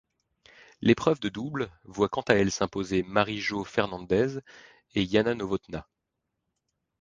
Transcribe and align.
L'épreuve 0.81 1.19
de 1.19 1.29
double 1.29 1.69
voit 1.83 2.09
quant 2.09 2.23
à 2.27 2.33
elle 2.33 2.49
s'imposer 2.51 3.03
Mary 3.03 3.37
Joe 3.39 3.67
Fernández 3.67 4.39
et 4.95 5.05
Jana 5.05 5.35
Novotná. 5.35 5.87